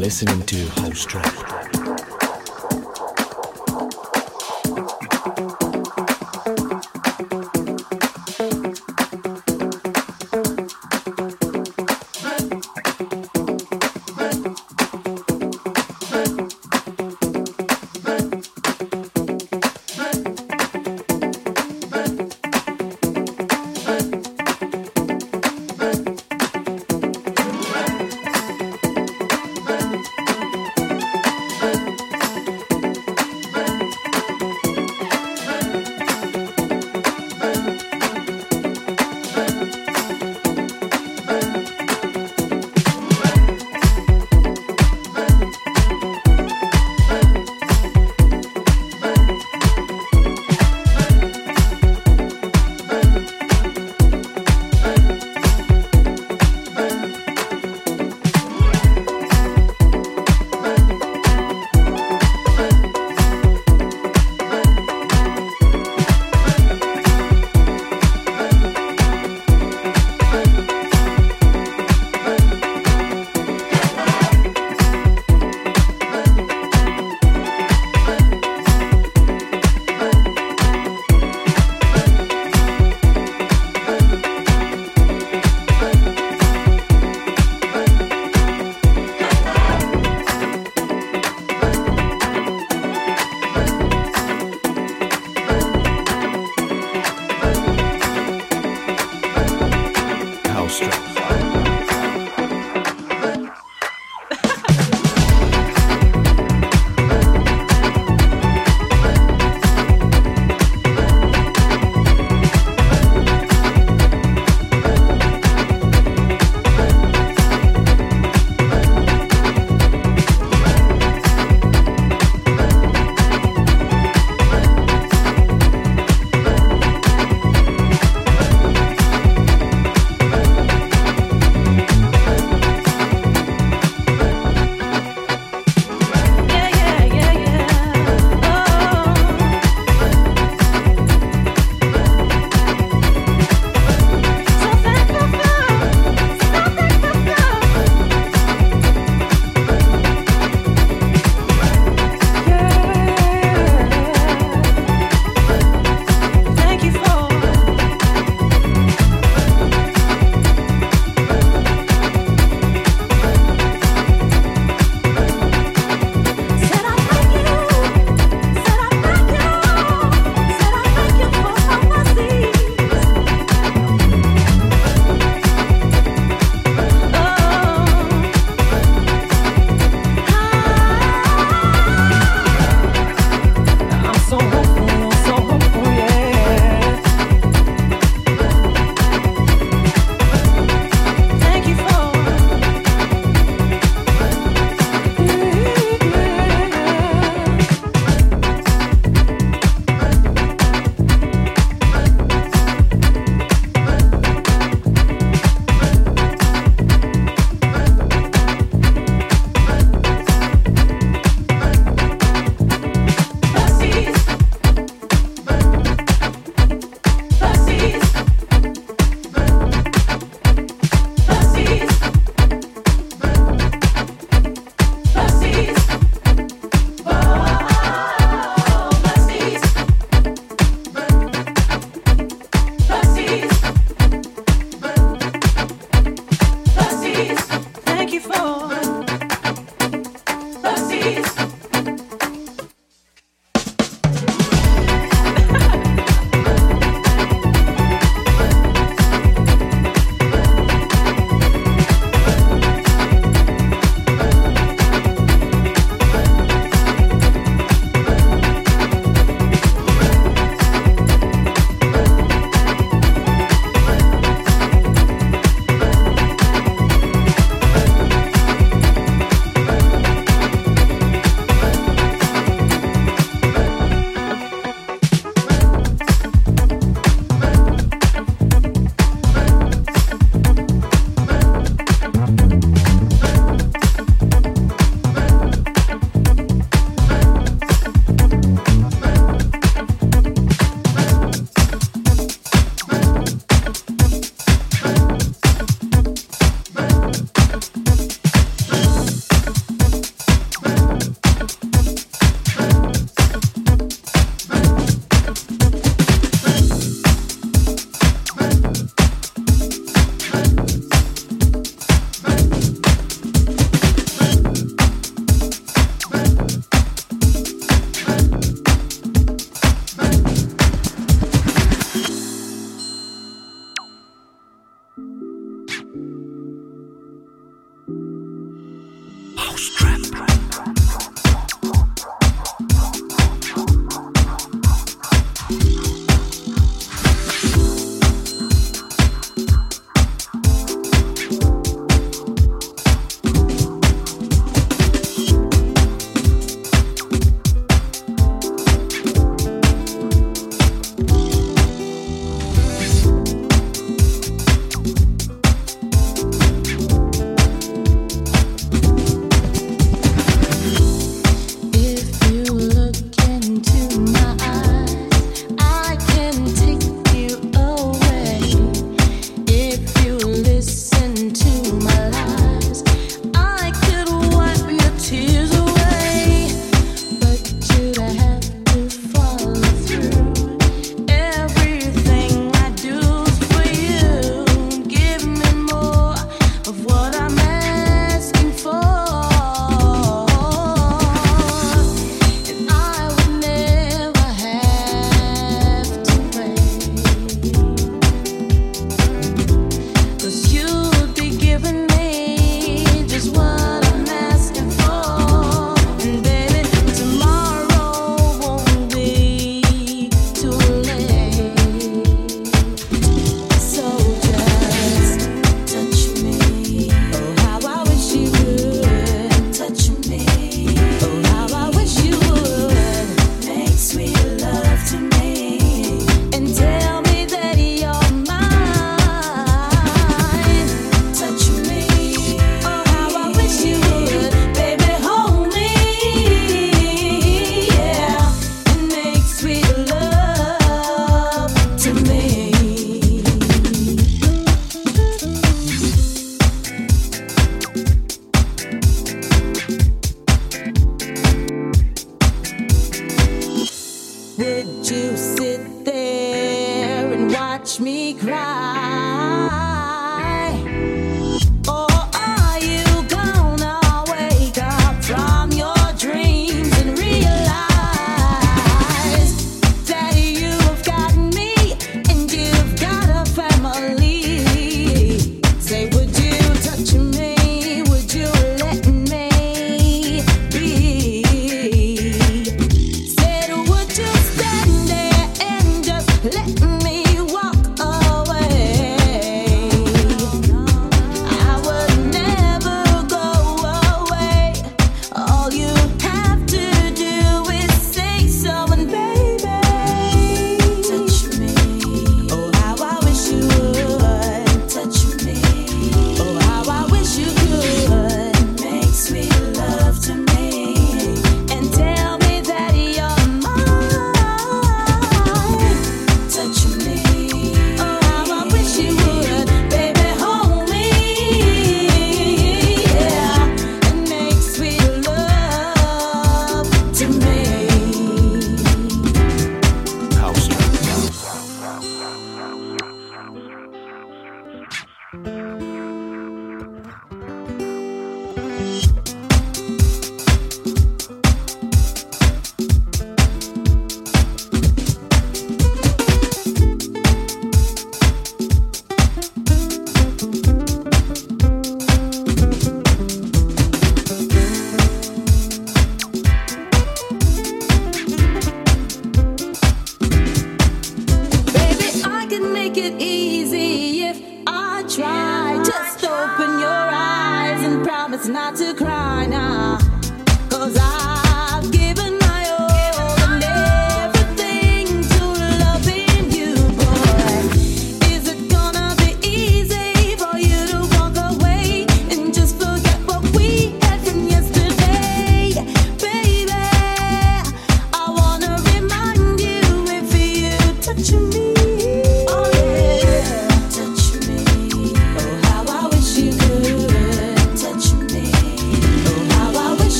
[0.00, 1.59] listening to House.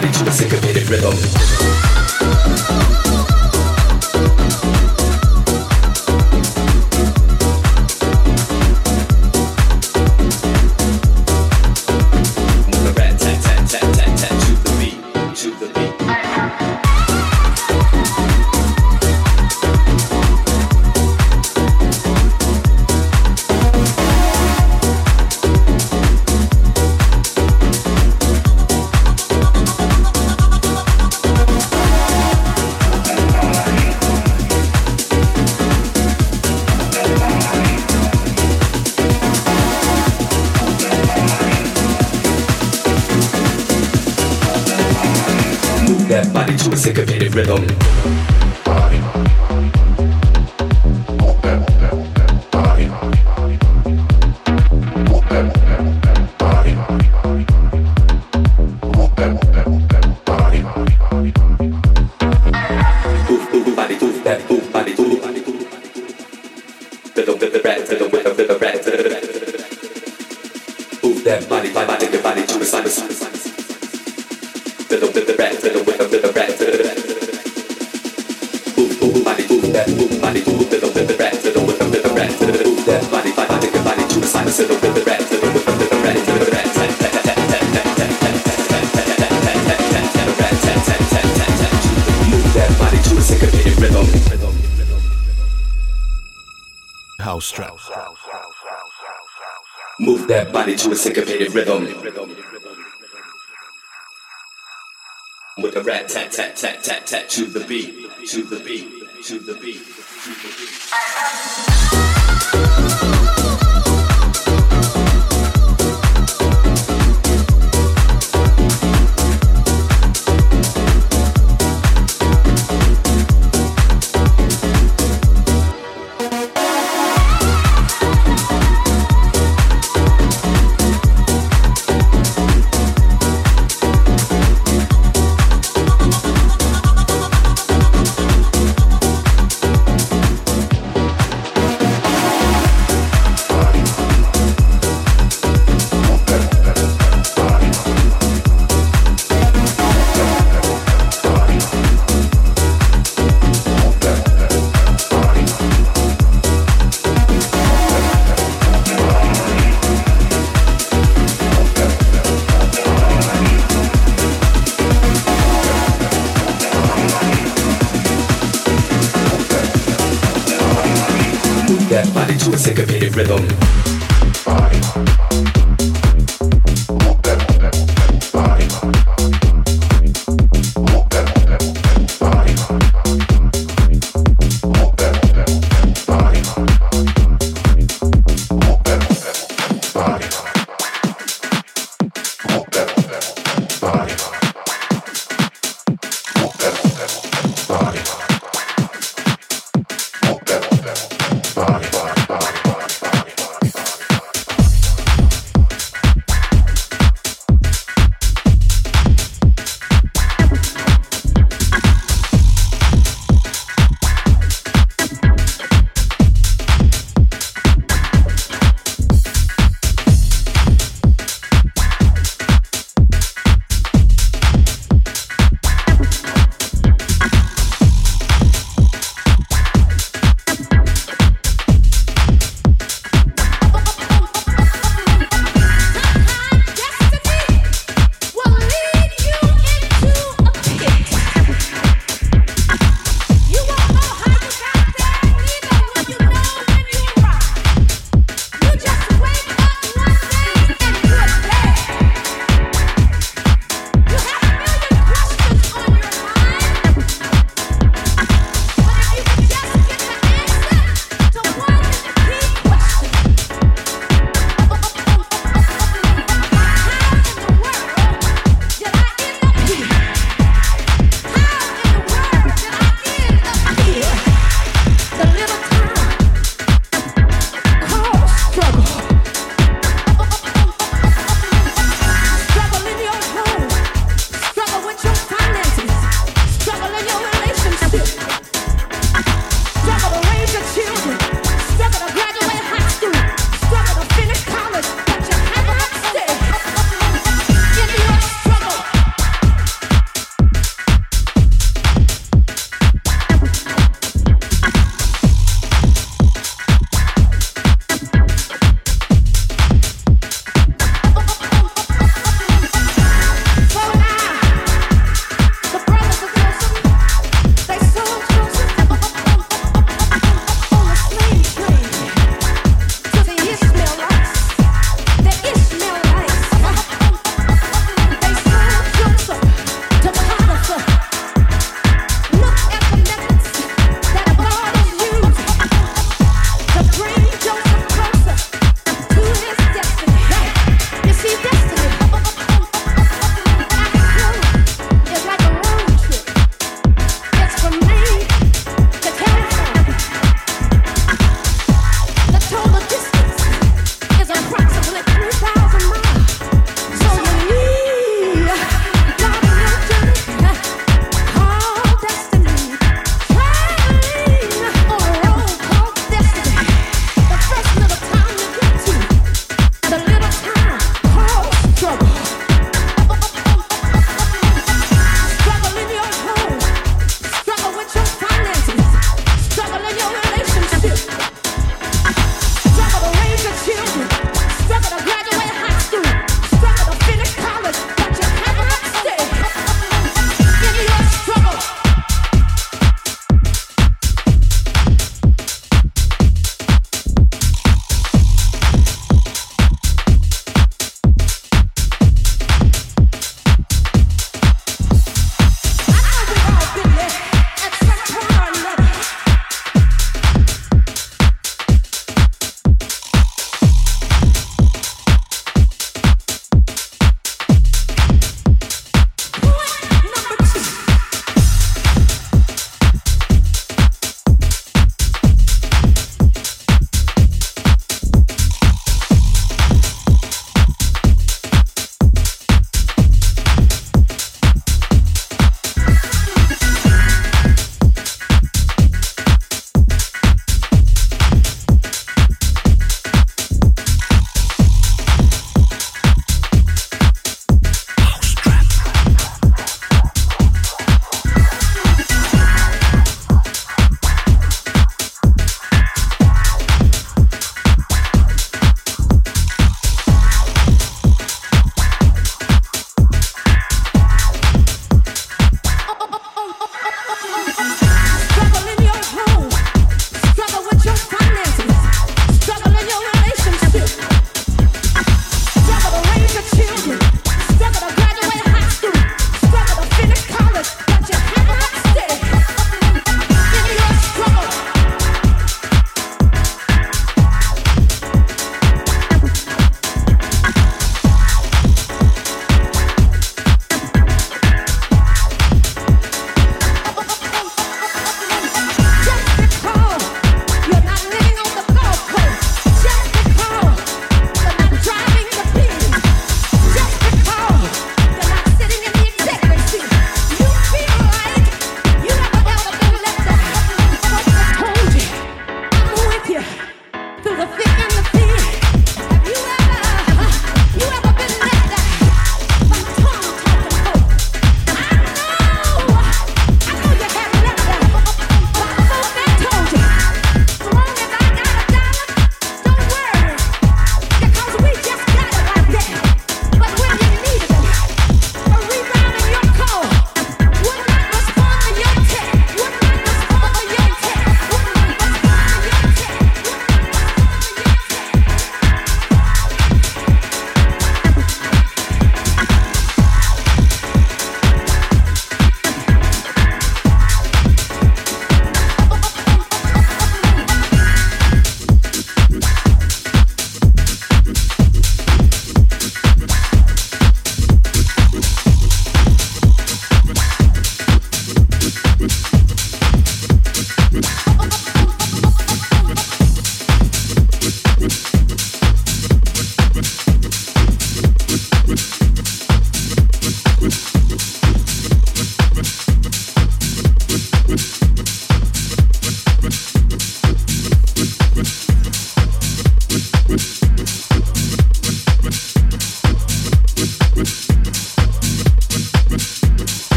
[0.00, 1.87] body to the syncopated rhythm.
[106.82, 107.94] tat tat tat to the beat,
[108.28, 108.88] to the beat,
[109.24, 111.67] to the beat, to the beat.